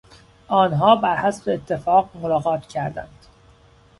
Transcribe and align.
آنها 0.47 0.95
برحسب 0.95 1.49
اتفاق 1.49 2.09
ملاقات 2.21 2.67
کردند. 2.67 3.25